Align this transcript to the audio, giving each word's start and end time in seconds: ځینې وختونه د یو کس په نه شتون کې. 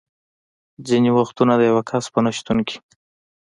ځینې 0.87 1.09
وختونه 1.17 1.53
د 1.57 1.61
یو 1.71 1.79
کس 1.89 2.05
په 2.13 2.19
نه 2.25 2.31
شتون 2.37 2.57
کې. 2.67 2.77